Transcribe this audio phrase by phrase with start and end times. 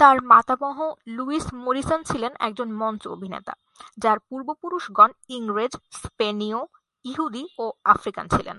[0.00, 0.78] তার মাতামহ
[1.06, 3.54] Louis Morrison ছিলেন একজন মঞ্চ অভিনেতা,
[3.98, 6.60] যার পূর্বপুরুষগণ ইংরেজ, স্পেনীয়,
[7.04, 8.58] ইহুদি ও আফ্রিকান ছিলেন।